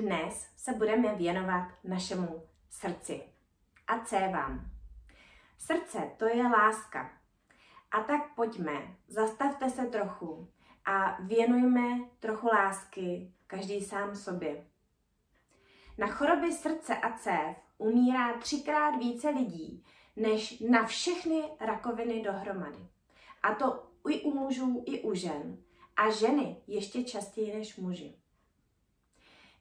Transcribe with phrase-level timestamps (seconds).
[0.00, 3.22] Dnes se budeme věnovat našemu srdci
[3.86, 4.70] a cévám.
[5.58, 7.10] Srdce to je láska.
[7.90, 10.48] A tak pojďme, zastavte se trochu
[10.84, 14.66] a věnujme trochu lásky každý sám sobě.
[15.98, 19.84] Na choroby srdce a cév umírá třikrát více lidí
[20.16, 22.86] než na všechny rakoviny dohromady.
[23.42, 25.58] A to i u mužů, i u žen.
[25.96, 28.25] A ženy ještě častěji než muži.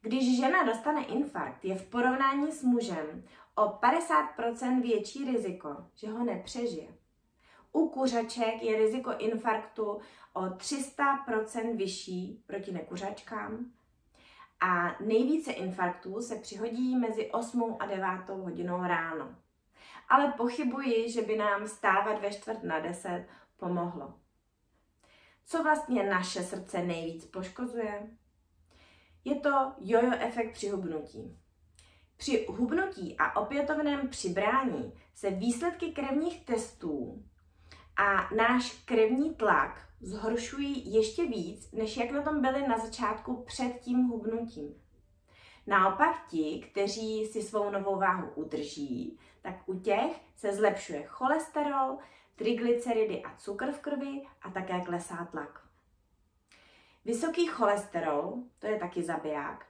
[0.06, 3.24] Když žena dostane infarkt, je v porovnání s mužem
[3.56, 6.88] o 50% větší riziko, že ho nepřežije.
[7.72, 10.00] U kuřaček je riziko infarktu
[10.34, 13.72] o 300% vyšší proti nekuřačkám
[14.62, 19.36] a nejvíce infarktů se přihodí mezi 8 a 9 hodinou ráno.
[20.10, 23.26] Ale pochybuji, že by nám stávat ve čtvrt na 10
[23.58, 24.14] pomohlo.
[25.46, 28.10] Co vlastně naše srdce nejvíc poškozuje?
[29.26, 31.38] Je to jojo efekt při hubnutí.
[32.18, 37.24] Při hubnutí a opětovném přibrání se výsledky krevních testů
[37.98, 43.80] a náš krevní tlak zhoršují ještě víc, než jak na tom byli na začátku před
[43.80, 44.76] tím hubnutím.
[45.68, 51.98] Naopak ti, kteří si svou novou váhu udrží, tak u těch se zlepšuje cholesterol,
[52.36, 55.65] triglyceridy a cukr v krvi a také klesá tlak.
[57.06, 59.66] Vysoký cholesterol, to je taky zabiják,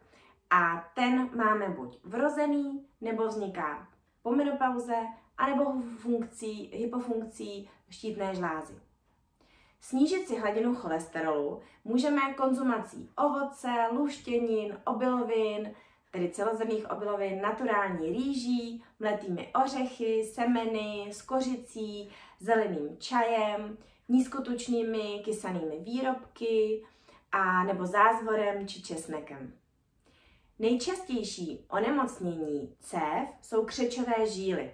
[0.50, 3.88] a ten máme buď vrozený, nebo vzniká
[4.24, 4.96] po menopauze,
[5.38, 8.74] anebo funkcí, hypofunkcí štítné žlázy.
[9.82, 15.76] Snížit si hladinu cholesterolu můžeme konzumací ovoce, luštěnin, obilovin,
[16.12, 23.78] tedy celozrnných obilovin, naturální rýží, mletými ořechy, semeny, s kořicí, zeleným čajem,
[24.10, 26.86] nízkotučnými kysanými výrobky
[27.36, 29.54] a nebo zázvorem či česnekem.
[30.60, 34.74] Nejčastější onemocnění cév jsou křečové žíly.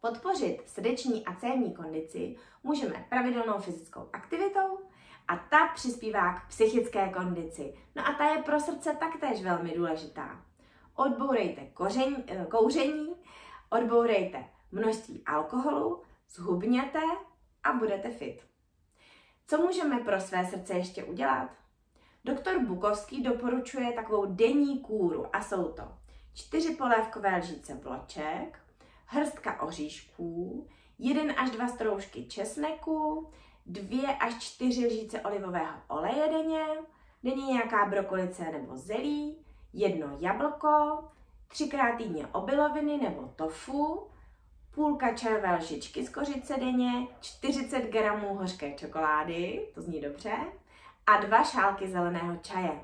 [0.00, 4.78] Podpořit srdeční a cévní kondici můžeme pravidelnou fyzickou aktivitou
[5.28, 7.74] a ta přispívá k psychické kondici.
[7.96, 10.44] No a ta je pro srdce taktéž velmi důležitá.
[10.94, 13.14] Odbourejte koření, eh, kouření,
[13.70, 17.00] odbourejte množství alkoholu, zhubněte
[17.62, 18.49] a budete fit.
[19.50, 21.50] Co můžeme pro své srdce ještě udělat?
[22.24, 25.82] Doktor Bukovský doporučuje takovou denní kůru a jsou to
[26.34, 28.58] čtyři polévkové lžíce vloček,
[29.06, 30.66] hrstka oříšků,
[30.98, 33.28] jeden až dva stroužky česneku,
[33.66, 36.66] dvě až čtyři lžíce olivového oleje denně,
[37.22, 39.36] denně nějaká brokolice nebo zelí,
[39.72, 41.04] jedno jablko,
[41.48, 44.10] třikrát týdně obiloviny nebo tofu,
[44.74, 50.32] půlka čajové lžičky z kořice denně, 40 gramů hořké čokolády, to zní dobře,
[51.06, 52.80] a dva šálky zeleného čaje.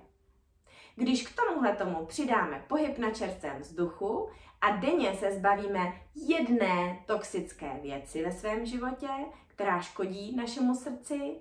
[0.97, 4.29] Když k tomuhle tomu přidáme pohyb na čerstvém vzduchu
[4.61, 9.09] a denně se zbavíme jedné toxické věci ve svém životě,
[9.47, 11.37] která škodí našemu srdci,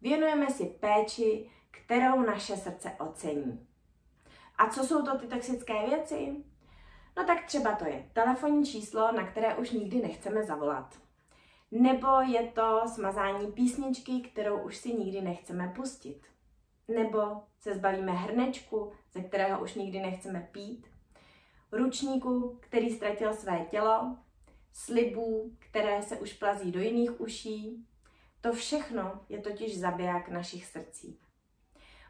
[0.00, 3.66] věnujeme si péči, kterou naše srdce ocení.
[4.58, 6.36] A co jsou to ty toxické věci?
[7.18, 10.98] No tak třeba to je telefonní číslo, na které už nikdy nechceme zavolat.
[11.70, 16.22] Nebo je to smazání písničky, kterou už si nikdy nechceme pustit.
[16.88, 20.86] Nebo se zbavíme hrnečku, ze kterého už nikdy nechceme pít.
[21.72, 24.16] Ručníku, který ztratil své tělo.
[24.72, 27.86] Slibů, které se už plazí do jiných uší.
[28.40, 31.18] To všechno je totiž zabiják našich srdcí.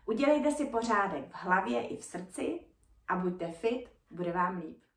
[0.06, 2.60] Udělejte si pořádek v hlavě i v srdci
[3.08, 4.87] a buďte fit, bude vám líp.